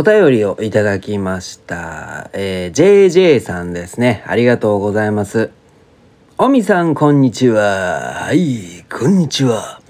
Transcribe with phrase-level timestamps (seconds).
[0.00, 2.30] お便りをいただきました。
[2.32, 4.24] えー、JJ さんですね。
[4.26, 5.50] ありがとうございます。
[6.38, 8.14] おみさん、こんにちは。
[8.14, 9.82] はい、こんにちは。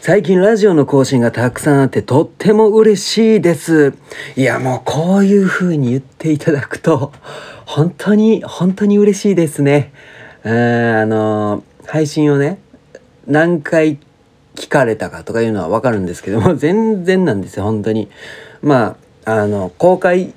[0.00, 3.94] 最近ラジオの更新がたくさんあってとっても嬉しいです。
[4.36, 7.10] いや、もうこういう風に言っていただくと、
[7.66, 9.92] 本当に、本当に嬉しいですね。
[10.44, 12.60] うん、あの、配信をね、
[13.26, 13.98] 何回
[14.54, 18.08] 聞かれたかとかいうのはわかるんですけども、全然なんですよ、本当に。
[18.62, 20.32] まあ、あの、公開、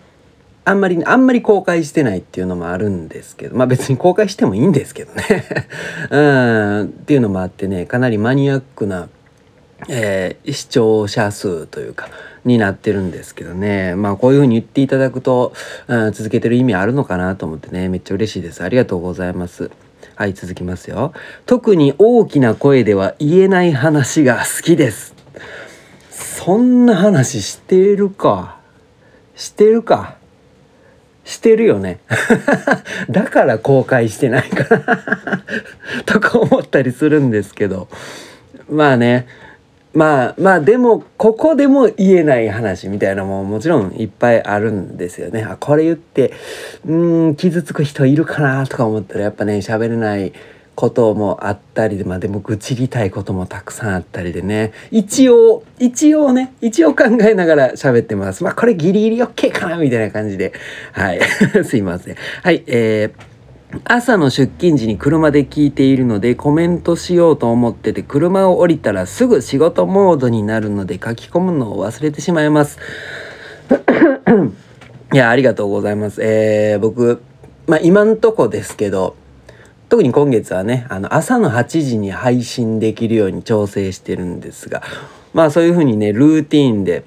[0.65, 5.45] あんまり、あんまり公開してないっていうのもあるんですけど、まあ別に公開してもいいんですけどね。
[6.11, 9.07] うん、っていうのもあってね、かなりマニアックな、
[9.88, 12.09] えー視聴者数というか、
[12.43, 13.95] になってるんですけどね。
[13.95, 15.53] まあこういうふうに言っていただくと、
[15.88, 18.61] うん、続けてる意味あるのかなと思ってね、めっちゃ嬉しいです。
[18.61, 19.71] ありがとうございます。
[20.16, 21.13] はい、続きますよ。
[21.45, 25.16] 特に大きな声では言えない話が好きです。
[26.09, 28.60] そんな話してるか。
[29.35, 30.16] してるか。
[31.23, 31.99] してるよね。
[33.09, 35.44] だから公開してないかな。
[36.05, 37.88] とか思ったりするんですけど。
[38.70, 39.28] まあね。
[39.94, 45.44] まあまあでもここでも言えない話みたいなのももちろんいっぱいあるんですよね。
[45.44, 46.31] あこれ言って
[46.88, 46.95] う
[47.30, 50.31] ん傷つく人いるかなとか思ったらやっぱね喋れない
[50.75, 58.44] こともあったりでまあでも愚痴りたいこともたくさんあったりでね一応一応ね一応考えながら喋ってます。
[58.44, 60.53] まあこれギリギリ OK かなみたいな感じで
[60.94, 61.19] はい
[61.64, 62.16] すいません。
[62.44, 63.31] はいえー
[63.86, 72.80] 朝の出勤時に車で聞いているのでコメントしようと思ってて車を降りたらすぐ仕事モードになるので書き込むのを忘れてしまいます。
[75.14, 76.22] いやありがとうございます。
[76.22, 77.22] えー、僕
[77.67, 79.16] まあ今んとこですけど
[79.92, 84.81] 特に今月はねあの朝の8時に配信できるように調整してるんですが
[85.33, 87.03] まあそういうふうにねルーティーンで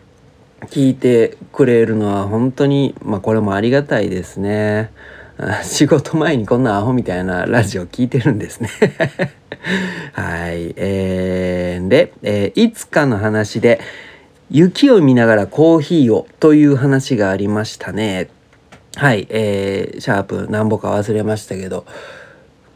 [0.67, 4.91] 聞いてくれるのは本当にまあこれもありがたいですね。
[5.65, 8.69] 仕事前にこんなアホみたいなラジオ聞いてるんですね。
[10.13, 10.75] はい。
[10.77, 13.81] えー、で、えーいつかの話で
[14.51, 18.29] 雪を見ながらコーヒーをという話がありましたね。
[18.97, 19.27] はい。
[19.31, 21.87] えー、シャープ何ぼか忘れましたけど、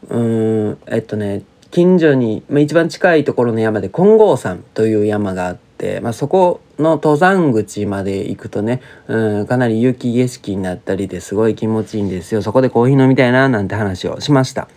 [0.07, 12.41] うん、えっとね、近所に、まあ、一番近いところの山で金剛山という山があって、まあ、そこの登山口まで行くとね、うん、かなり雪景色になったりですごい気持ちいいんですよ。
[12.41, 14.67] そこでコーヒー飲みたいななんて話をしました。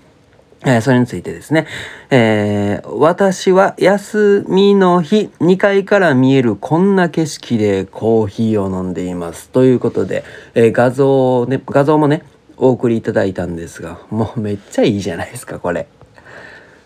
[0.64, 1.66] えーそれについてですね、
[2.10, 9.48] えー私は休みの日2階から見えるこんな景色でコーヒーを飲んでいます。
[9.48, 10.24] ということで、
[10.54, 12.22] えー画像をね、画像もね、
[12.56, 15.86] お送りいただいたんですが、もうめっちゃいいじゃないですか、これ。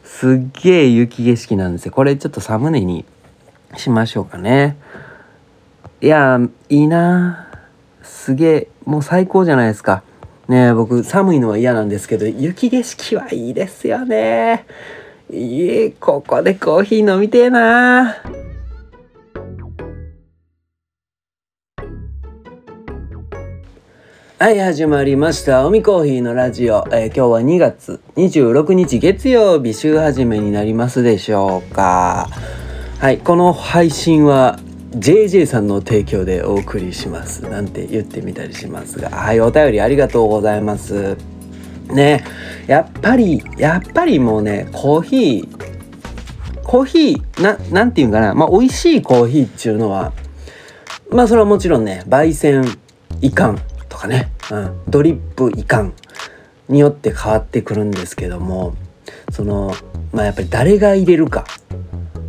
[0.04, 1.92] すっげえ雪景色なんですよ。
[1.92, 3.04] これちょっとサムネに
[3.76, 4.76] しましょうかね。
[6.00, 10.02] いやー、いいなーすげえ、もう最高じゃないですか。
[10.48, 14.64] ね、僕寒いのは嫌なんですけど、雪景色はいいですよね。
[15.30, 18.45] いえ、ここでコーヒー飲みてえなー
[24.38, 25.66] はい、始まりました。
[25.66, 26.86] おみコーヒーのラジオ。
[26.92, 32.28] えー今日は2月26日月曜日週始めになりますでしょうか。
[32.98, 34.58] はい、この配信は
[34.90, 37.48] JJ さんの提供でお送りします。
[37.48, 39.08] なんて言ってみたりしますが。
[39.08, 41.16] はい、お便りありがとうございます。
[41.88, 42.22] ね、
[42.66, 50.12] やっぱり、やっぱりもうね、コーヒー、コーヒー、な、なんていうんかな、まあ、美味しいコーヒーっていうのは、
[51.10, 52.66] まあそれはもちろんね焙煎
[53.22, 53.58] いかん
[54.06, 55.92] ね、うん、ドリップいかん
[56.68, 58.74] によって変わってくるんですけども
[59.30, 59.74] その
[60.12, 61.44] まあやっぱり誰が入れるか。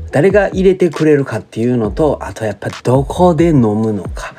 [0.10, 4.34] 誰が入れてくれるかっていうのとあとやっぱどこで飲むのか。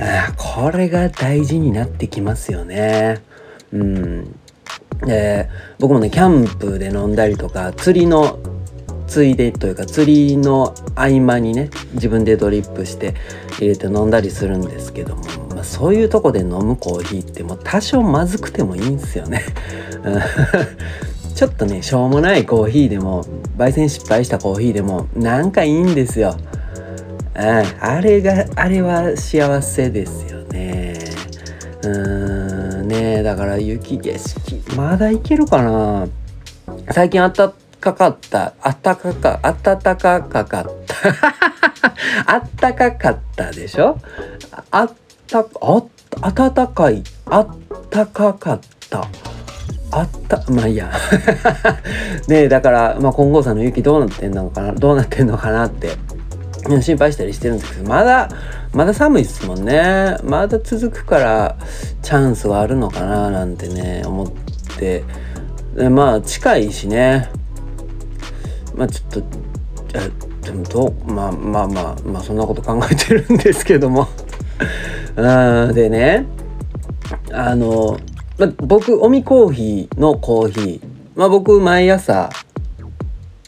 [0.00, 3.22] あこれが大事になってきますよね。
[3.72, 4.38] うん。
[5.06, 5.48] で
[5.78, 8.40] 僕もねキャンプで飲んだりとか釣りの
[9.06, 13.14] ついでというか釣りの合間にね自分でドリップして
[13.58, 15.22] 入れて飲んだりするんですけども、
[15.58, 19.42] まあ、そういうとこで飲むコーヒーってもう多少まずくてもいいんすよね。
[21.34, 23.24] ちょっとねしょうもないコーヒーでも
[23.56, 26.36] 焙煎失敗したコーヒーでもなんかいいんですよ。
[27.34, 30.94] うん、あれがあれは幸せですよね。
[31.82, 36.06] うーんねだから雪景色まだいけるかな
[36.92, 40.62] 最近あったかかったあったかかあったかかかった
[42.32, 43.98] あったかかったでしょ？
[44.70, 44.90] あっ
[45.28, 47.48] たあ暖かいあっ
[47.90, 48.60] たかかっ
[48.90, 49.06] た。
[49.90, 50.90] あったまあいいや。
[52.28, 55.90] ねえだから、まあ、金剛さんの雪どうなってんのかなどうなってんのかなって。
[56.82, 58.28] 心配したりしてるんですけどまだ
[58.74, 60.16] まだ寒いっすもんね。
[60.22, 61.56] まだ続くから
[62.02, 64.28] チャンスはあるのかななんてね思っ
[64.78, 65.04] て。
[65.90, 67.30] まあ近いしね。
[68.74, 69.38] まあちょっと
[70.42, 74.08] でもどうまあまあまあまあそんなこと考えてるんですけども。
[75.18, 76.26] あでね
[77.32, 77.98] あの、
[78.38, 80.80] ま、僕オミコーヒーのコーヒー
[81.16, 82.30] ま僕毎朝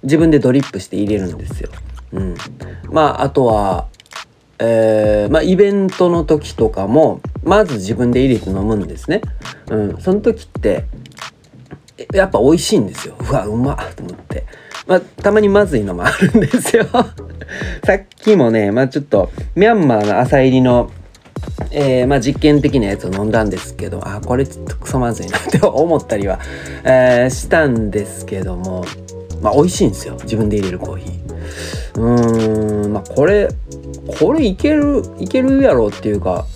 [0.02, 1.70] 自分でドリップして入れるんですよ。
[2.12, 2.34] うん、
[2.90, 3.86] まああとは
[4.62, 9.22] えー、まあ、イベントの時とかもまず自分で入れて飲むんですね。
[9.70, 10.84] うん、その時って
[12.12, 13.16] やっぱ美味しいんですよ。
[13.18, 14.44] うわうまっと思って。
[14.86, 16.84] まあ、たまにまずいのもあるんですよ
[17.84, 20.90] さっきもね、まあちょっとミャンマーの朝入りの
[21.70, 26.40] えー、まあ実験的なやつを飲んだんですけど、あ、これちょっとクソまずいなって 思ったりは、
[26.84, 28.84] えー、したんですけども、
[29.42, 30.16] まあ美味しいんですよ。
[30.22, 32.00] 自分で入れるコーヒー。
[32.00, 33.48] うーん、まあこれ、
[34.18, 36.46] これいける、いけるやろっていうか、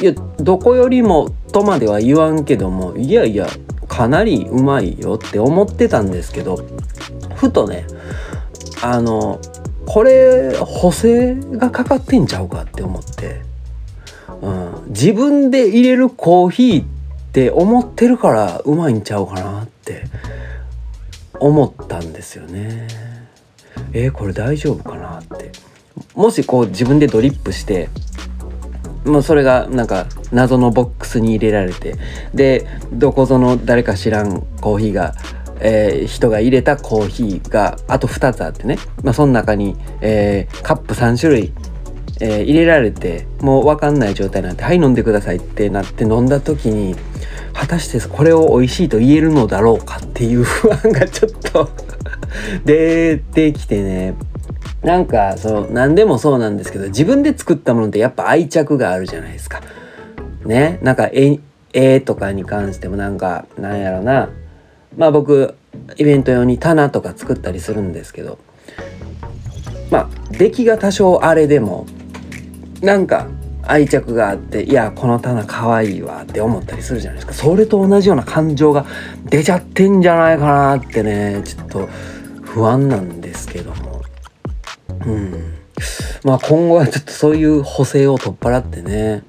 [0.00, 3.46] いや、どこよりもとまでは言わんけども、いやいや、
[3.88, 6.62] かなりうまいよって思ってたんですけど、
[7.34, 7.86] ふとね、
[8.82, 9.40] あの、
[9.86, 13.45] これ補正がかかってんちゃうかって思って、
[14.86, 16.86] 自分で入れるコーヒーっ
[17.32, 20.04] て思ってるからうまいんちゃうかなって
[21.38, 22.88] 思ったんですよね。
[23.92, 25.52] えー、これ大丈夫かなって
[26.14, 27.88] もしこう自分でドリップして
[29.04, 31.96] もうそれがなんか謎のボックスに入れられて
[32.34, 35.14] でどこぞの誰か知らんコーヒーが、
[35.60, 41.52] えー、人が入れたコーヒーがあと2つあってね、まあ、その中に、えー、カップ3種類、
[42.20, 46.96] えー、入れられてもう分かんない状態になって「はい飲んでください」ってなって飲んだ時に
[47.52, 51.68] 果たしてこれを美味しいと言えるのだろうかっていう不安がちょっと
[52.64, 54.14] 出てきてね。
[54.82, 59.60] なんかそう何でもそうなんですけど自分で作ったものってやっぱ愛着があるじゃないですか。
[60.44, 60.78] ね？
[60.82, 61.40] なんか絵
[61.72, 64.28] 絵とかに関してもなんかなんやろな。
[64.96, 65.54] まあ僕
[65.96, 68.38] イベント用に棚とか作ったりするんですけど。
[69.90, 71.86] まあ出来が多少あれでも
[72.82, 73.26] なんか
[73.62, 77.32] 愛着があっていやこの棚可愛いわって思ったりするじゃないですか。
[77.32, 78.86] それと同じような感情が
[79.24, 81.88] 出ちゃってんじゃないかなってねちょっと
[82.44, 84.02] 不安なんですけども。
[85.04, 85.54] うん。
[86.24, 89.24] まあ今後はちょっとそういう補正を取っ払ってね、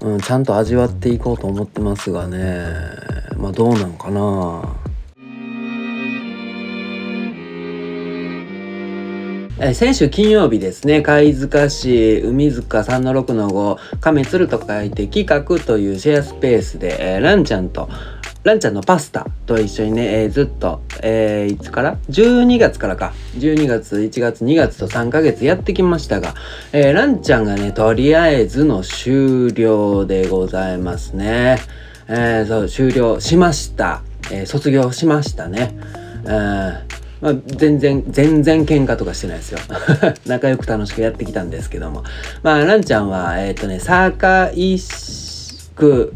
[0.00, 2.66] うん、ちゃんと味わっていこうと思ってますがね。
[3.36, 4.81] まあどうなんかな。
[9.64, 17.88] え先週金曜日ですね、貝塚市海塚3の6の5、亀鶴と書いて企画というシェアスペースで、えー、ランちゃんと、
[18.42, 23.12] ランちゃんのパスタと一緒にね、えー、ずっと、えー、いつから ?12 月からか。
[23.36, 26.34] 12月、1月、2月と3ヶ月やってきましたが、
[26.72, 31.58] えー、ランちゃんがね、とりあえずの終了でございますね。
[32.08, 34.02] えー、そう、終了しました。
[34.28, 35.76] えー、卒業しましたね。
[36.24, 39.60] えーまあ、全然、全然喧嘩とかしてないですよ。
[40.26, 42.02] 仲良く楽しくやってきたんですけども。
[42.42, 44.78] まあ、ランちゃんは、えっ、ー、とね、堺
[45.76, 46.12] 区、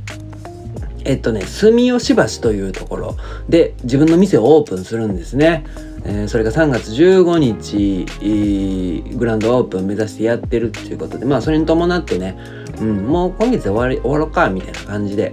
[1.04, 3.16] えっとね、住吉橋というところ
[3.48, 5.64] で自分の店をオープンするんですね。
[6.04, 12.36] えー、それが3月15日、グランドオープン目指してやってるっていうことで、まあそれに伴ってね、
[12.80, 15.32] うん、もう今月終わり、終わろうか、みたいな感じで、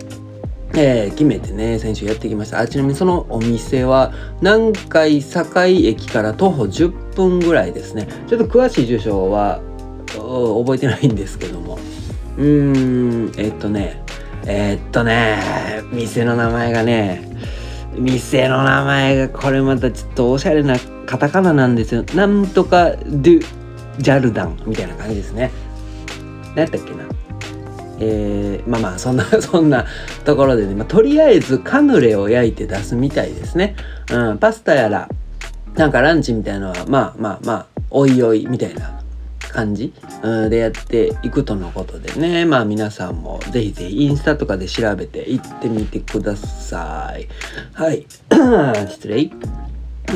[0.75, 2.59] えー、決めてね、先週やってきました。
[2.59, 4.11] あ、ちなみにそのお店は、
[4.41, 8.07] 南海堺駅から徒歩10分ぐらいですね。
[8.27, 9.61] ちょっと詳しい住所は、
[10.07, 11.77] 覚えてないんですけども。
[12.37, 14.01] うーん、えっとね、
[14.45, 15.37] え、っとね、
[15.91, 17.29] 店の名前がね、
[17.95, 22.03] 店の名前がこれまたちょっとおしゃれなカタカナなんですよ。
[22.15, 23.45] なんとかドゥ・
[23.99, 25.51] ジャルダンみたいな感じですね。
[26.55, 27.03] 何やったっけな？
[27.99, 29.85] えー、まあまあそんな そんな
[30.25, 33.75] ところでね、まあ、とりあえずカヌレを焼いて出すみたいですね。
[34.11, 35.09] うん、パスタやら
[35.75, 38.99] なんかランチみたいなのはまあまあまあおいおいみたいな
[39.39, 47.27] 感じ、うん、でやっていくとのことでねまあ皆さんもぜひぜひインスタとかで調べて行ってみてください。
[47.73, 48.05] はい
[48.89, 49.29] 失礼。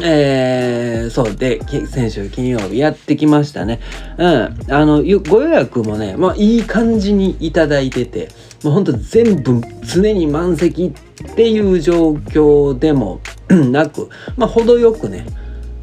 [0.04, 3.80] えー、そうで、先週金曜日やってきましたね。
[4.18, 4.58] うん。
[4.70, 8.30] あの、ご予約もね、まあいい感じにいただいてて、
[8.64, 10.94] もうほんと全部常に満席
[11.32, 15.26] っていう状況でも なく、まあ程よくね、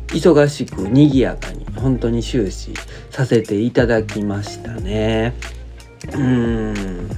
[0.09, 2.73] 忙しく賑やかに本当に終始
[3.11, 5.35] させていただきましたね。
[6.12, 7.11] うん。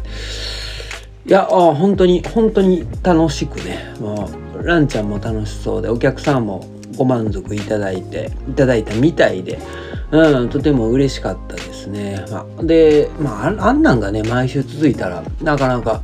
[1.26, 6.64] いや、あ本当に、本当に楽しくね、もう、ランちゃんも楽しそうで、お客さんも
[6.96, 9.58] ご満足いただいていただいたみたいで
[10.10, 12.24] うん、とても嬉しかったですね。
[12.30, 16.02] まあ、で、まあ、あんなんがね、毎週続いたら、なかなか、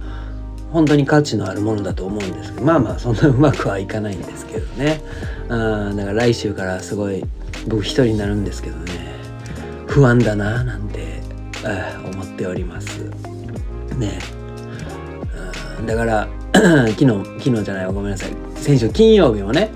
[0.72, 5.00] 本当に価値のあるものだと思うんですけど、まあまあ、そんなうまくはいかないんですけどね。
[5.48, 7.22] うん、だから来週からすごい、
[7.68, 8.92] 僕一人になるんですけどね、
[9.86, 11.20] 不安だな、なんて、
[12.12, 13.04] 思っております。
[13.98, 14.18] ね。
[15.78, 17.06] うん、だから、 昨日、
[17.38, 18.30] 昨日じゃないわ、ごめんなさい。
[18.56, 19.70] 先週金曜日もね、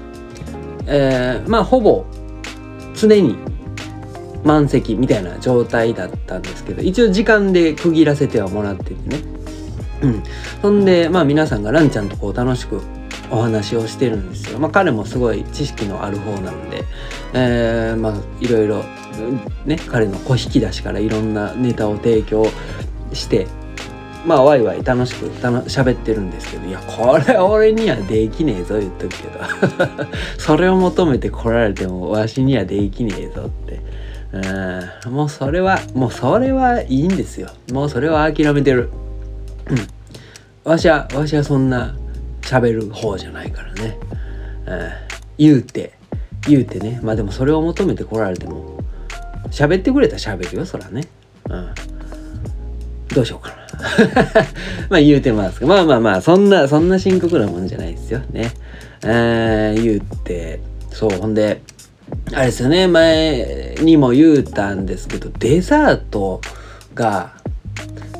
[0.86, 2.04] えー、まあ、ほぼ、
[2.94, 3.36] 常に
[4.44, 9.18] 満席みたいな状態だったんですけど一応時間で区切らせてはもらっててね。
[10.02, 10.22] うん。
[10.62, 12.80] そんでまあ皆さんがランちゃんとこう楽しく
[13.30, 14.58] お話をしてるんですよ。
[14.60, 16.84] まあ彼もすごい知識のある方なので
[17.34, 18.84] えー、まあいろいろ
[19.64, 22.46] ね彼の小引き出しからいろんなネタを提供
[23.12, 23.48] して
[24.26, 29.40] まあワイワイ楽しく喋ってるんですけどいやこれ俺にはできねえぞ言っとくけど
[30.38, 33.80] それを求めて来られてもわしにはできねえぞって
[34.32, 37.48] うん、もうそれは、もうそれはいいんですよ。
[37.72, 38.90] もうそれは諦めてる。
[39.70, 40.70] うん。
[40.70, 41.96] わしは、わしはそんな
[42.42, 43.98] 喋る方じゃないからね。
[44.66, 44.90] うん、
[45.38, 45.94] 言うて、
[46.48, 47.00] 言うてね。
[47.02, 48.80] まあでもそれを求めて来られても、
[49.50, 51.02] 喋ってくれたら喋るよ、そらね。
[51.48, 51.74] うん。
[53.14, 53.65] どうしようかな。
[54.88, 58.52] まあ言うてますまあまあまあ、そんな、そんな深刻なもんじゃないですよね。
[59.04, 61.60] えー、言うて、そう、ほんで、
[62.32, 66.40] あれですよね、前にも言うたんですけど、デザート
[66.94, 67.34] が、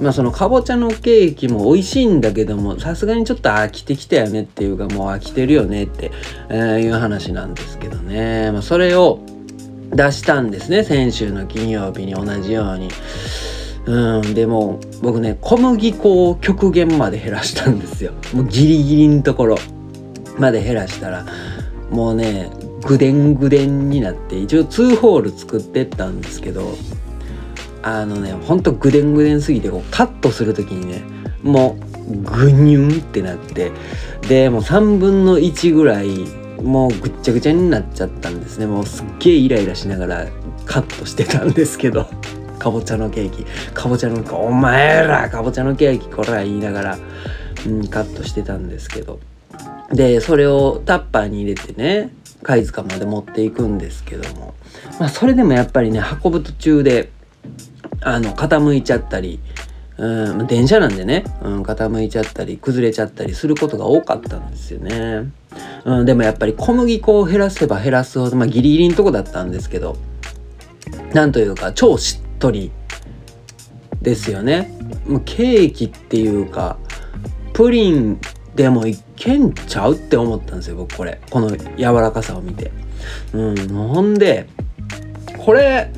[0.00, 6.10] まあそのかぼちゃのケーキも美味しいんだけども、さすがにちょっと飽きてきたよねっていうか、もう飽きてるよねって、
[6.50, 8.50] いう話なんですけどね。
[8.52, 9.20] まあそれを
[9.90, 12.88] 出したんですね、先週の金曜日に同じように。
[13.86, 18.12] うん、でも僕ね、小麦粉を極限まで減らしたんですよ。
[18.34, 19.58] もうギリギリのところ
[20.38, 21.24] まで減らしたら、
[21.90, 22.50] もうね、
[22.86, 26.76] ぐでんぐでんになって一応2ホール作ってったんですけど
[27.82, 31.02] あのねほんとぐでんぐでんすぎてこうカットする時にね
[31.42, 31.76] も
[32.08, 33.72] うぐにゅんってなって
[34.28, 36.18] でもう3分の1ぐらい
[36.62, 40.26] もうぐっちゃぐちゃになっちゃったんですねもうすっげえイライラしながら
[40.64, 42.08] カットしてたんですけど
[42.58, 43.44] かぼちゃのケーキ。
[43.72, 46.98] かぼちゃのお前らかぼちゃのケーキこら言いながら、
[47.66, 49.18] うん、カットしてたんですけど。
[49.92, 52.10] でそれをタッパーに入れてね
[52.42, 54.54] 貝塚まで持っていくんですけども、
[54.98, 57.10] まあ、それでもやっぱりね運ぶ途中で
[58.00, 59.40] あの傾いちゃったり、
[59.96, 65.30] うん、電車なんでね、うん、傾いちゃったり崩れちゃったりすることが多かったんですよね、
[65.84, 69.96] うん、でもやっぱり小麦粉を減らせば減らすほど、まあ、ギリギリのとこだったんですけど
[71.14, 72.70] なんというか超しっとり
[74.02, 74.72] ですよね。
[75.06, 76.76] もうケーキっていうか
[77.52, 78.20] プリン
[78.54, 81.20] でもいけんちゃうって思ったんですよ僕これ。
[81.30, 82.70] この柔らかさを見て。
[83.32, 84.48] うんほんで
[85.38, 85.90] これ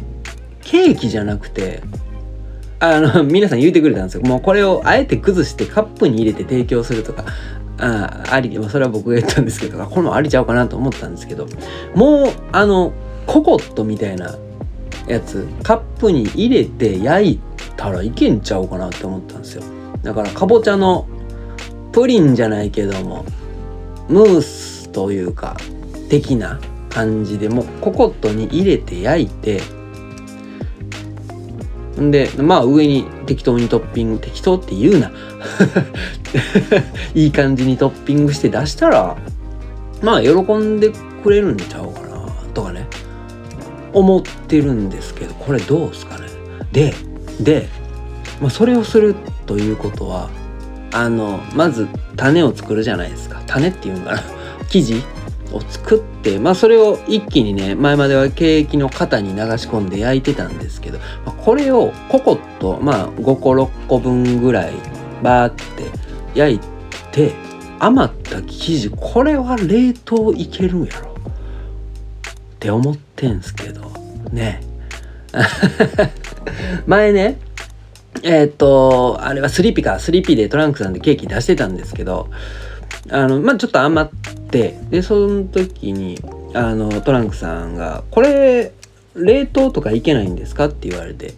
[0.63, 1.83] ケーキじゃなくて
[2.81, 4.23] あの 皆さん言うてくれたんですよ。
[4.23, 7.25] もうこれをあえて崩してカップに入れて提供するとか
[7.79, 11.47] ああり、まあ、それは僕が言ったんですけどこのありちゃうかなと思ったんですけど
[11.95, 12.93] もうあの
[13.27, 14.37] ココットみたいな
[15.09, 17.41] やつカップに入れて焼い
[17.77, 19.63] たらいけんちゃうかなって思ったんですよ。
[20.03, 21.07] だからかぼちゃの
[21.93, 23.25] プリンじゃないけども
[24.09, 25.57] ムースというか
[26.09, 26.61] 的な
[26.91, 29.61] 感じでもうココットに入れて焼いて
[32.01, 35.11] んでまあ上に適当にトッピング適当って言うな。
[37.15, 39.17] いい感じにトッピングして出したら
[40.03, 42.87] まあ喜んでくれるんちゃうかなとかね。
[43.93, 46.27] 思ってるんですけどこれどうすかね？
[46.73, 46.95] で
[47.41, 47.69] で、
[48.41, 49.15] まあ、それをする
[49.47, 50.31] ということは
[50.93, 53.43] あのまず種を作るじゃないですか。
[53.47, 54.23] 種っていうんかな？
[54.69, 55.03] 生地
[55.53, 64.73] を作ってまあそれを一気にね前まではケーキの型に流し込んで焼いてたんですけど、まあ、これをココッとまあ5個6個分ぐらい
[65.23, 65.85] バーって
[66.35, 66.61] 焼い
[67.13, 67.33] て
[67.79, 71.08] 余った生地これは冷凍いけるんやろ？
[72.59, 73.93] って思ってんすけど。
[74.33, 74.61] ね。
[76.87, 77.39] 前ね
[78.25, 82.29] えっ、と、あれはスリーピーか、スリーピーでトランクさんでケーキ出してたんですけど、
[83.11, 86.21] あの、まあ、ちょっと余って、で、その時に、
[86.53, 88.73] あの、トランクさんが、これ、
[89.15, 90.67] 冷凍とかいけないんですか？
[90.67, 91.35] って言われて、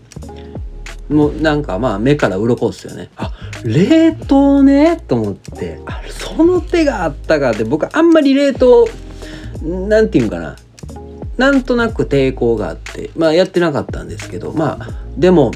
[1.08, 3.10] もうなんかまあ目から鱗っすよね。
[3.16, 3.32] あ、
[3.64, 5.02] 冷凍ね？
[5.08, 8.88] と思って、あ、その手があったかって、僕あんまり冷凍、
[9.62, 10.56] なんていうんかな。
[11.40, 15.52] なんとなく抵抗があって、まあやってなかったんですけど、まあ、でも、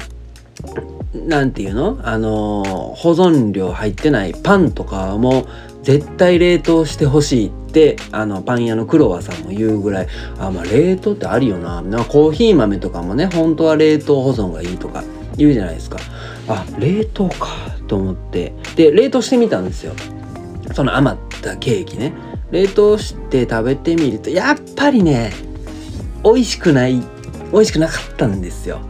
[1.13, 1.99] なんていうの？
[2.03, 2.63] あの
[2.97, 5.45] 保存料入ってないパンとかも
[5.83, 10.07] 絶対冷凍してほしいってあのパン屋のクロワさんも言うぐらい
[10.39, 11.81] あまあ冷凍ってあるよな。
[11.83, 15.03] なコーヒー豆とかもね本当は冷凍保存がいいとか
[15.37, 15.99] 言うじゃないですか。
[16.47, 17.47] あ冷凍か
[17.87, 18.53] と思って。
[18.75, 19.93] で冷凍してみたんですよ。
[20.73, 22.13] その余ったケーキね。
[22.51, 25.31] 冷凍して食べてみるとやっぱりね
[26.25, 27.01] 美味しくない
[27.53, 28.81] 美味しくなかったんですよ。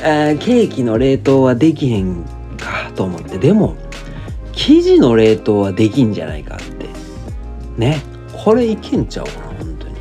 [0.00, 2.24] ケーキの冷凍はできへん
[2.56, 3.38] かと思って。
[3.38, 3.76] でも
[4.52, 6.88] 生地の冷凍はできんじゃないかって。
[7.76, 8.00] ね。
[8.32, 9.94] これいけんちゃうかな本当に。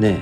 [0.00, 0.18] ね。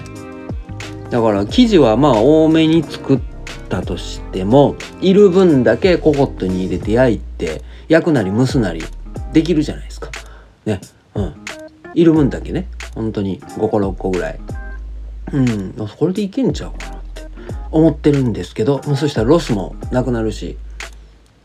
[1.11, 3.21] だから生地はまあ多めに作っ
[3.69, 8.83] たとしてもいる分だけココットに入れて焼いて焼くなり蒸すなり
[9.33, 10.11] できるじゃないですか。
[10.64, 10.81] ね。
[11.14, 11.35] うん。
[11.95, 12.69] いる分だけね。
[12.95, 14.38] 本当に5個6個ぐらい。
[15.33, 15.75] うん。
[15.99, 17.23] これでいけんちゃうかなって
[17.71, 20.57] 思ってるんですけどまあそしたらロスもなくなるし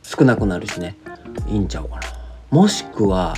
[0.04, 0.96] 少なくなるしね。
[1.48, 2.02] いいんちゃうかな。
[2.52, 3.36] もしくは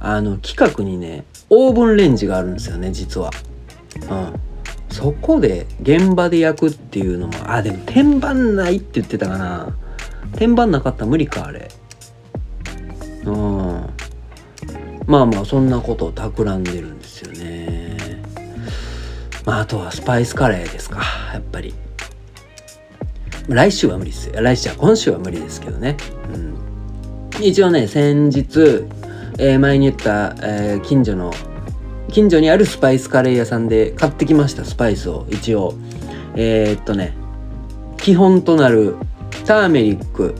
[0.00, 3.30] あの企画にねオーブンレンジがあるんですよね実は。
[4.10, 4.40] うん。
[4.88, 9.76] そこで現場で焼くっていうのもあでも天板ないって言ってたかな。
[10.36, 11.68] 天板なかったら無理かあれ。
[13.24, 13.86] うん。
[15.06, 17.85] まあまあそんなことを企んでるんですよね。
[19.46, 21.00] まああとはスパイスカレーですか。
[21.32, 21.72] やっぱり。
[23.48, 24.42] 来週は無理ですよ。
[24.42, 25.96] 来週は今週は無理ですけどね。
[26.34, 27.42] うん。
[27.42, 28.84] 一応ね先日、
[29.38, 31.32] えー、前に言った、えー、近所の
[32.10, 35.26] 近所にあるスパイスカレー屋さんで買ってきましたスパイスを。
[35.30, 35.74] 一応。
[36.34, 37.14] えー、っとね
[37.96, 38.96] 基本となる
[39.46, 40.34] ターメリック。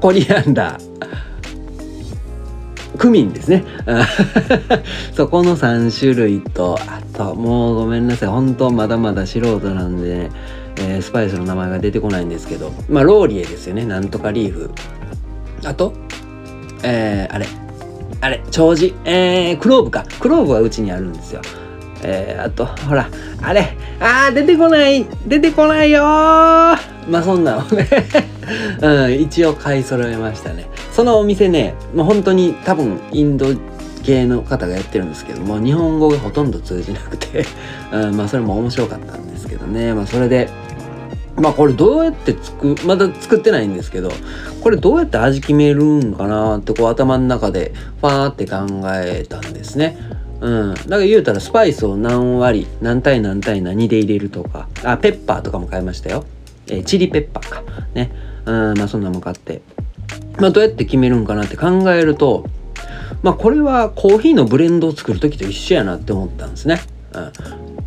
[0.00, 0.83] コリアンダー。
[3.04, 3.64] クミンですね
[5.12, 10.30] そこの3種類とあともうごめんなさい本当まだまだ素人なんでね
[10.76, 13.86] えー、スパイスの名前が出てこないんですけど、まあ、ローリエですよね。
[13.86, 14.72] なんとかリーフ。
[15.64, 15.92] あと、
[16.82, 17.46] えー、あれ、
[18.20, 20.04] あれ、長寿、えー、クローブか。
[20.18, 21.42] クローブはうちにあるんですよ。
[22.04, 23.08] えー、あと、ほら、
[23.42, 27.88] あれ、あー、出てこない出てこないよまあそんなのね
[28.80, 30.66] うん、一応買い揃えましたね。
[30.92, 33.46] そのお店ね、もう本当に多分インド
[34.02, 37.44] 系の方がやってるんですけども、日本語がほとんど通じなくて
[37.92, 39.94] うん、まあそれも面白かったんですけどね。
[39.94, 40.48] まあそれで、
[41.36, 44.12] まあこれどうやって作まだ作ってないんですけど
[44.60, 49.98] これどうやって味決めるんかなってこう頭の中でファーって考えたんですね。
[50.44, 54.68] うん、だから言うたらスパイスを何割何対何対何で入れるとか。
[54.84, 56.26] あペッパーとかも買いましたよ、
[56.66, 57.62] えー、チリペッパーか。
[57.94, 58.12] ね。
[58.44, 59.62] うんまあそんなも買って。
[60.38, 62.44] まあどうやって決めるんかなって考えると
[63.22, 66.80] まあこれはコーヒーのブレンドを作る時と一緒やなって思ったんですね、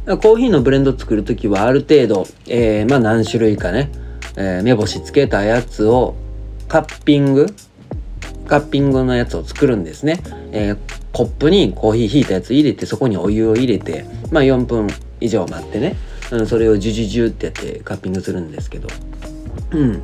[0.05, 3.91] うん、コーヒーのブレンドを作る時はある程度、えー、まあ何種類かね、
[4.37, 6.15] えー、目星つけたやつを
[6.67, 7.47] カッピング？
[8.47, 10.21] カッピングのやつを作るんですね、
[10.53, 10.77] えー、
[11.13, 14.87] コップにコーヒーひいたやつ入れてそこにお湯を入れてまあ4分
[15.19, 15.95] 以上待ってね、
[16.31, 18.87] うん、それをジュジュジュってやってカッピングするんですけど。
[19.71, 20.01] うん。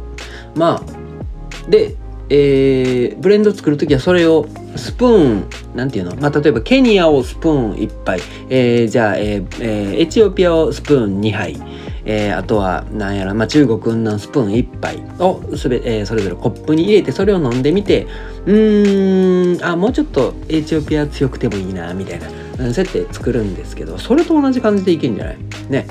[0.56, 1.96] まあで
[2.30, 6.16] えー、ブレンド作る時はそれをスプーンなんていうの？
[6.16, 11.58] まあ例えばケニアをスプーン1杯、えー、じゃあ、えーえー、エチオピアをスプーン2杯。
[12.06, 15.04] えー、あとはなんやら、まあ、中国のスプーン1杯。
[15.20, 18.08] をすべ、えー、それぞれコップに入れてそれを飲んでみて
[18.46, 22.28] うーんあもうちょっとエチオピア強くてもいいなみたいな、
[22.66, 25.38] うん、そうやって作るんですけどそれと同じ感じでいけるんじゃない？
[25.70, 25.88] ね。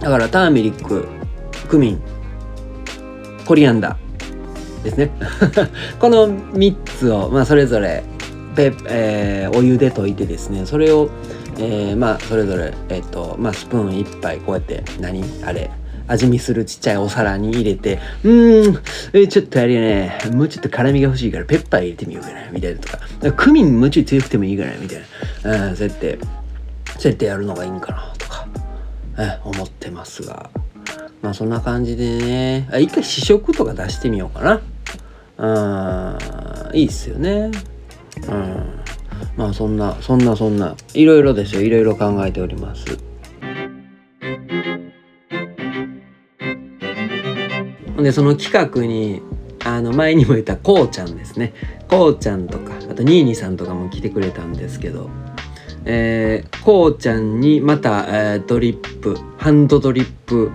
[0.00, 1.06] だからターメリック
[1.68, 2.00] クミン
[3.44, 5.10] コリアンダーですね。
[5.98, 8.02] この3つを、まあ、それぞれ
[8.54, 11.08] ペ、えー、お湯で溶いてですねそれを、
[11.58, 15.70] えー、まあそれぞれ、えっ、とまあ、スプーン1杯こうやって何あれ
[16.08, 25.02] 味見するちっちゃいお皿に入れて、うーん、えちょっとあれね、もうちょっと辛みが欲しいからペッパー入れてみようかな、みたいなとか、クミンもうちょい強くてもいいかな、みたい
[25.42, 26.18] な、うん、そうやって、
[26.98, 28.48] そうやってやるのがいいんかな、とか、
[29.18, 30.50] え思ってますが。
[31.20, 34.60] まあそんな感じでね、あ一回試食とか出してみようかな。
[36.70, 37.50] うん、いいっすよね。
[38.28, 38.77] うん。
[39.36, 41.62] まあそんな、そんなそんな、いろいろですよ。
[41.62, 42.84] いろいろ考えております。
[48.02, 49.22] で、その企画に、
[49.64, 51.52] あの、前にも言ったこうちゃんですね。
[51.88, 55.10] こうちゃんとか、あとニーニさんとかも来てくれたんですけど、
[55.84, 60.52] えー、こうちゃんにまた、えー、ドリップ、ハンドドリップ、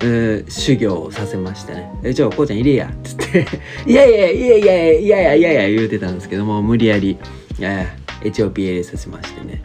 [0.00, 1.90] えー、修行をさせましたね。
[2.02, 2.92] え、ちょ、こうちゃん入れや。
[3.02, 3.46] つって
[3.86, 7.16] いやいやいやいやいやいやいやいや言うてたんですけども、無理やり、
[7.60, 9.62] エチオピア入れさせましてね。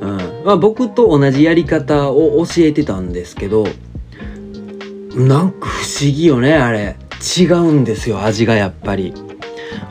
[0.00, 0.18] うん。
[0.44, 3.66] まあ僕と同じやり方を教えてたんですけど、
[5.14, 6.96] なんか不思議よね、あれ。
[7.38, 9.14] 違うんですよ、味がやっぱり。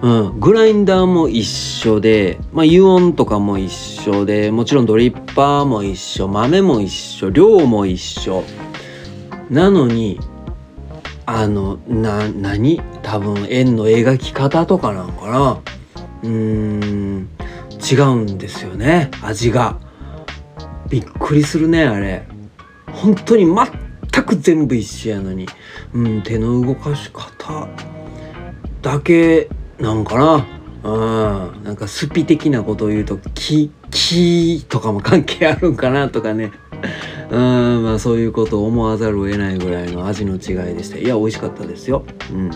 [0.01, 8.43] うん、グラインダーも一緒で、まあ、油温とかも一緒でもちろんドリッパーも一緒豆も一緒量も一緒
[9.49, 10.19] なのに
[11.25, 12.81] あのな何？
[13.01, 15.61] 多分円の描き方とかなんかな
[16.23, 17.29] うーん。
[17.91, 19.11] 違うんですよね。
[19.21, 19.77] 味が。
[20.89, 22.23] びっくりするねあれ。
[22.91, 25.47] 本当に全く全部一緒やのに、
[25.93, 27.67] うん、手の動かし方。
[28.81, 30.45] だけなんかな。
[30.83, 31.63] うん。
[31.63, 36.51] なんかスピ的なことを言うと木木とかも関係あるんかなとかね。
[37.31, 42.05] うんまあそういうことを思わざるを得ないぐらいの味の違いでしたいや美味しかったですよ。
[42.31, 42.51] うん。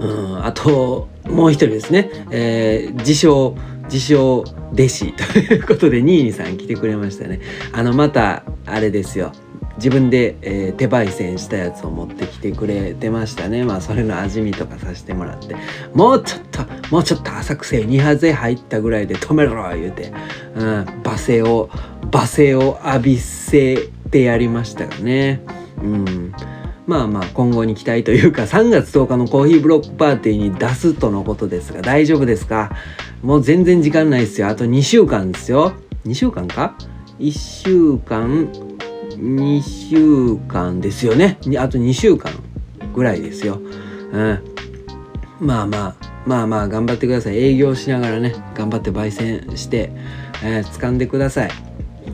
[0.00, 3.56] うんあともう一人ですね、えー、自称
[3.90, 5.12] 自称弟子。
[5.32, 7.40] ということでニーニさん来てくれましたね。
[7.72, 9.32] あのまたあれですよ。
[9.76, 13.64] 自分で、えー、手焙煎したやつを持ってきてくれてましたね。
[13.64, 15.56] まあそれの味見とかさせてもらって。
[15.94, 16.60] もうちょっと
[16.90, 20.12] もうちょっと浅くせえ2ハゼ入ったぐらいで止めろ言うて、
[20.54, 21.68] うん、罵声を
[22.10, 25.40] 罵声を浴びせてやりましたがね。
[25.82, 26.32] うん。
[26.90, 32.72] まあまあ今後に期待というか3月10日のコーヒーブロックパーティーに出すとのことですが大丈夫ですか？
[33.22, 34.48] もう全然時間ないですよ。
[34.48, 35.72] あと2週間ですよ。
[36.04, 36.74] 2週間か
[37.20, 38.52] ？1週間
[39.12, 41.38] 2週間ですよね。
[41.58, 42.32] あと2週間
[42.92, 43.60] ぐらいですよ、
[44.12, 44.40] うん、
[45.38, 45.94] まあまあ
[46.26, 47.38] まあまあ頑張ってください。
[47.38, 49.92] 営業しながらね頑張って焙煎して、
[50.42, 51.50] えー、掴んでください。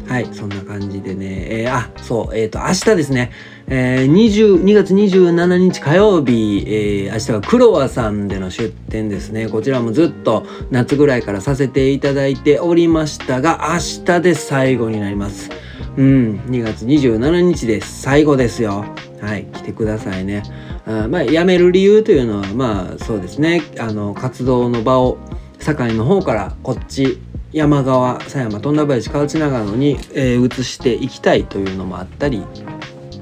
[0.06, 1.46] はいそんな感じでね。
[1.62, 3.30] えー、あそうえっ、ー、と明日ですね。
[3.68, 9.48] えー、2月27日火曜日、えー、明日はクロワさんでの出店ですね。
[9.48, 15.50] こちらもずっと夏ぐらいからさせていただいておりましたが、明日で最後になります。
[15.96, 17.80] うん、2月27日で。
[17.80, 18.84] 最後ですよ。
[19.20, 20.44] はい、来てくださいね。
[20.86, 23.62] あまあ、辞める理由というのは、まあ、そうですね。
[23.80, 25.18] あの、活動の場を、
[25.58, 27.18] 堺の方からこっち、
[27.52, 32.44] 山側、狭山、富田林、河内長野に、えー、移していきたいというのもあったり、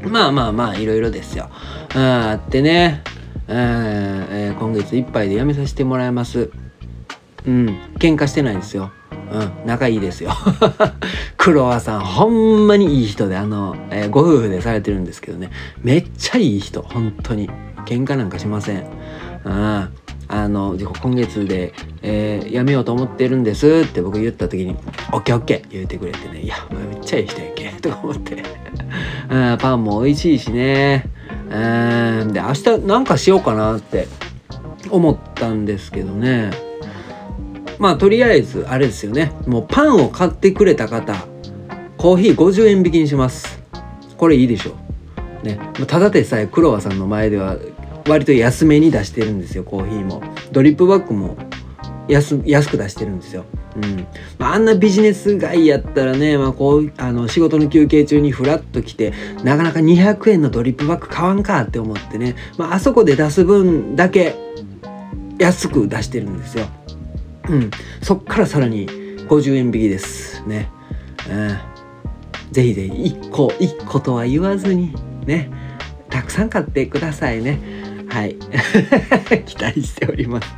[0.09, 1.49] まあまあまあ、いろいろですよ。
[1.95, 3.03] ああってね、
[3.49, 6.51] えー、今月いっぱいで辞めさせてもらいます。
[7.47, 8.91] うん、喧嘩してないんですよ。
[9.31, 10.31] うん、仲いいですよ。
[11.37, 15.51] 黒輪さん、ほんまにいい人で、あの、えー、ご夫婦でされてるんですけどね、
[15.83, 17.51] めっちゃいい人、本当に。
[17.85, 18.87] 喧嘩なんかしません。
[19.45, 19.89] うん。
[20.35, 24.77] あの、今月で、えー、辞めようと思ってるんですって僕言った時に、
[25.13, 28.43] オッケーオッケー言うてくれてね、いや、めっちゃいい人やけ、とか思って。
[29.31, 31.09] うん、パンも美味しいしね。
[31.51, 34.09] うん、で、明日なんかしようかなって
[34.91, 36.51] 思ったんですけどね。
[37.79, 41.15] まあとりあえずあれですよねもうパンを買ってくれた方
[41.97, 43.61] コーヒー50円引きにします
[44.17, 44.73] これいいでしょ
[45.43, 47.57] うねただでさえクロワさんの前では
[48.07, 51.37] 割と安めに出してるんですよコーヒーもドリップバッグも
[52.09, 53.45] 安安く出してるんですよ。
[53.77, 54.07] うん
[54.39, 59.13] まあ、あんなビジネス街やったらね、まあ、こうあの仕事の休憩中にフラッと来て
[59.43, 64.37] なかなか200円のドリップバッグ買わんかって思ってね、まあ、あそこで出す分だけ
[65.39, 66.67] 安く出してるんですよ。
[67.49, 67.71] うん、
[68.03, 70.71] そっからさらに50円引きですね。
[71.29, 71.59] うん、
[72.53, 74.95] ぜひぜひ1個1個とは言わずに
[75.27, 75.51] ね
[76.11, 77.84] たくさん買ってくださいね。
[78.15, 78.37] はい。
[79.45, 80.49] 期待しております。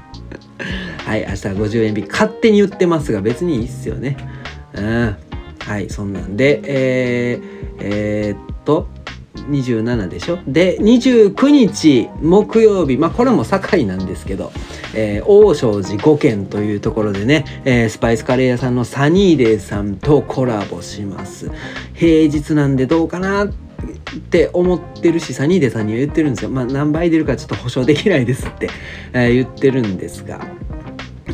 [1.06, 2.08] はい明日は50円引き。
[2.10, 4.18] 勝手に言ってますが別にいいっすよね。
[4.74, 5.16] うん。
[5.60, 8.88] はいそんなんでえー、えー、っと
[9.48, 10.38] 27でしょ？
[10.46, 12.98] で29日木曜日。
[12.98, 14.52] まあこれも堺なんですけど、
[14.94, 21.50] えー、王正寺5軒というところでね、えー、スパイスカレー屋さんのサニーデーさんとコラボします。
[21.94, 23.65] 平日なんでどうかなって
[24.16, 28.70] って思ってるしサニーデさんには言ってるんですよまあ何倍出るかちょっと保証できないですって、
[29.12, 30.40] えー、言ってるんですが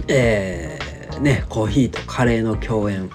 [0.09, 3.11] えー、ねコーヒーとカレーの共演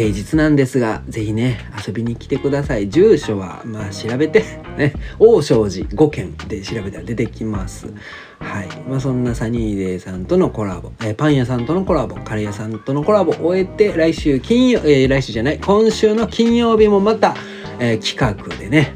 [0.00, 2.88] 平日なんですが、ぜひね、遊びに来てください。
[2.88, 4.44] 住所は、まあ、調べて、
[4.78, 7.92] ね、王正寺5軒で調べたら出てきます。
[8.38, 8.68] はい。
[8.88, 17.34] まあ、そんなサニーデーさんとのコラボ、えー、パン屋さんとのコラボ、カレー屋さんとのコラボを終えて、来週金曜、えー、来週じゃない、今週の金曜日もまた、
[17.80, 18.94] えー、企画でね、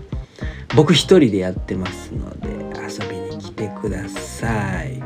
[0.76, 2.48] 僕一人でやってますので、
[2.80, 5.02] 遊びに来てください。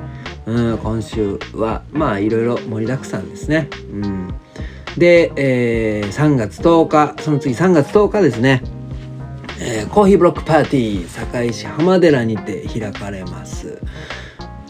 [0.46, 3.68] うん、今週は、まあ、いろいろ盛りだくさんですね。
[3.92, 4.34] うん。
[4.96, 8.62] で、えー、3月10日、その次3月10日ですね、
[9.60, 13.78] えー、コーヒーブロックパーティー、堺市浜寺にて開かれます。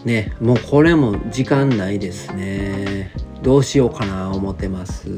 [0.04, 3.12] ね、もうこれも時間ないですね。
[3.42, 5.08] どうしようかな思ってます。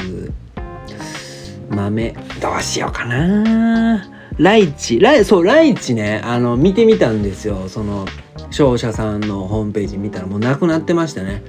[1.70, 4.10] 豆、どうしようかな。
[4.38, 4.98] ライチ。
[4.98, 6.20] ライそうライチね。
[6.24, 7.68] あの見てみたんですよ。
[7.68, 8.06] その
[8.50, 11.42] 商社さんのホームページ見たらもうなくなってましたね、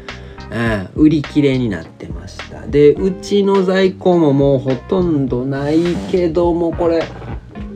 [0.51, 2.67] えー、売り切れになってました。
[2.67, 5.79] でうちの在庫ももうほとんどない
[6.11, 7.03] けどもこれ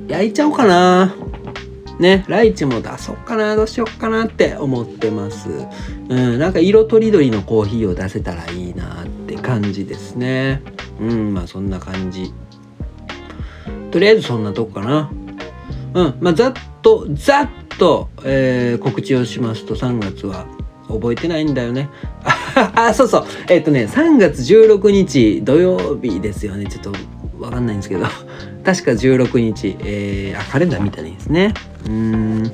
[0.08, 1.16] 焼いちゃおうかな。
[1.98, 5.48] ね、ライチも出そうかな、どうしようかなって思ってます。
[6.10, 10.62] うん、なんか色とりどりのコーヒーを出せたらいいなって感じですね。
[11.00, 12.34] うん、まあそんな感じ。
[13.92, 15.12] とりあえずそんなとこかな。
[15.94, 20.46] うん、まあざっと、ざっと、えー、告知をしますと3月は
[20.88, 21.90] 覚えてないんだよね。
[22.76, 23.26] あ、そうそう。
[23.50, 26.66] えっ、とね、3月16日土曜日ですよね。
[26.66, 26.92] ちょっと
[27.40, 28.06] わかんないんですけど。
[28.64, 31.54] 確か16日、えー、あ、カレンダー見たいいですね。
[31.88, 32.52] うん。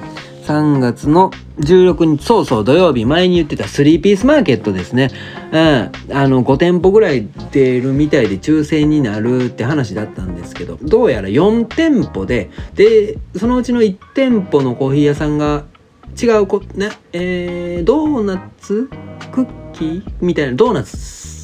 [0.52, 5.10] 3月の16日、そうそう、土曜日、前に言ってた3ピースマーケットですね。
[5.52, 5.92] うん。
[6.14, 15.64] あの、5店舗ぐらい出るみたいで抽選になるって話だったんですけど、どうやら4店舗で、で、そのうちの1店舗のコーヒー屋さんが
[16.22, 18.90] 違うこ、ね、えー、ドーナツ
[19.32, 20.98] クッキーみたいな、ドーナツ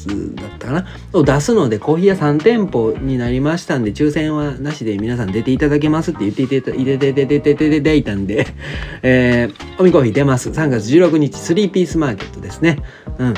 [0.06, 0.86] だったかな？
[1.12, 8.46] を出すので、コーヒー屋3店舗になりましたんで、抽選はなしで皆さん出ていただけますって言っていた、入れて、ててててていたんで、
[9.02, 10.50] えー、おみコーヒー出ます。
[10.50, 12.78] 3月16日、3ピースマーケットですね。
[13.18, 13.34] うん。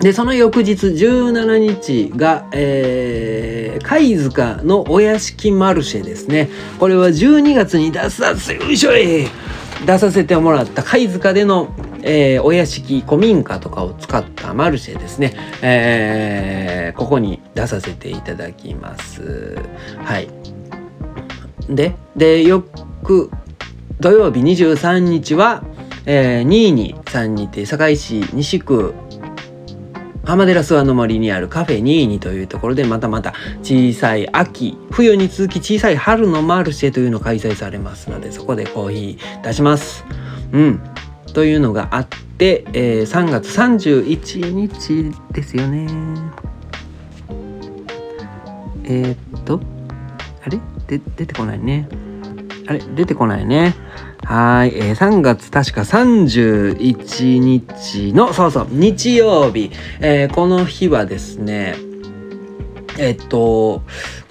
[0.00, 6.48] で、その翌日17日が、えー、貝塚のお屋敷マルシェですね。
[6.78, 9.28] これは12月に出させ、よいしょい
[9.84, 19.56] 出させてもらった貝塚での、えー、お屋敷古民家とかを使ったマルシェですね、えー、ここに出させていただきます。
[20.04, 20.28] はい。
[21.68, 22.62] ででよ
[23.04, 23.30] く
[24.00, 25.62] 土曜日23日は、
[26.06, 28.94] えー、22さんにて堺市西区
[30.24, 40.04] 浜寺諏訪の森にあるカフェ22というところでまたまた小さい秋冬に続き小さい春のマルシェというのを開催されますのでそこでコーヒー出します。
[40.52, 40.80] うん。
[41.32, 45.86] というのがあって、えー、3月31日ですよね。
[48.84, 49.60] えー、っと
[50.44, 50.58] あれ？
[50.86, 51.88] で出てこないね。
[52.66, 52.80] あれ？
[52.80, 53.74] 出てこないね。
[54.24, 61.74] はい、えー、3月確か31日の、そうそう、日曜日、えー、この日はですね、
[62.98, 63.82] えっと、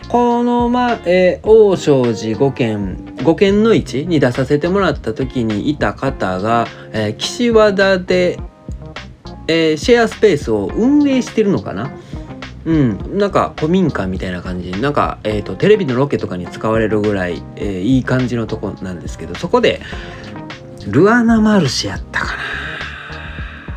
[0.08, 8.40] このま、えー、王将寺5軒、5軒の市に出させてもらった時にいた方が、えー、岸和田で、
[9.48, 11.92] えー、シェアスペースを運営してるのかな？
[12.66, 14.72] うん、なんか古民家みたいな感じ。
[14.72, 19.82] なんか、えーと、テレビのロケとかに使われるぐらい、えー、いい感じのとこなんですけどそこで
[20.88, 22.32] ルアナマルシェやったかな、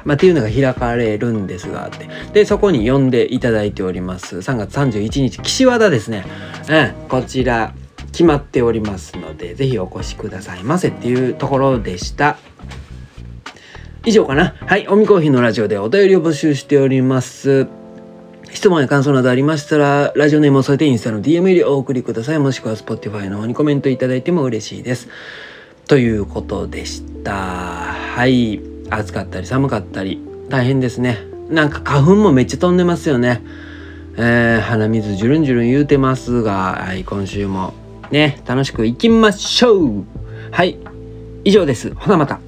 [0.05, 2.09] まあ、っていうのが開かれるんですがって。
[2.33, 4.39] でそこに呼んでいただいております。
[4.39, 6.25] 3月31日岸和田ですね、
[6.69, 7.75] うん、こちら。
[8.13, 12.39] 決まっておりますので是非お越しくださいませっていうところでした
[14.05, 17.69] 以上かなはいおみコーヒーのラジオでお便りを募集しております
[18.53, 22.39] 質問や感想などありましたら、ラジオネームを添えてインスタの DM よりお送りください。
[22.39, 25.09] もしくは Spotify の方にコメントいただいても嬉しいです。
[25.89, 27.33] ということでした。
[27.33, 28.61] はい。
[28.91, 30.21] 暑かったり寒かったり、
[30.51, 31.19] 大変ですね。
[31.49, 33.43] なんか花粉もめっちゃ飛んでますよね。
[34.17, 37.73] えー、鼻水じゅるんじゅるん言うてますが、はい、今週も
[38.13, 40.05] ね、楽しくいきましょう
[40.51, 40.79] はい、
[41.45, 41.95] 以上です。
[41.95, 42.41] ほなまた。